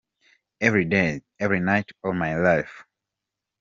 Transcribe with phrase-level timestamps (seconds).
[0.61, 2.85] Every day, Every night All my life….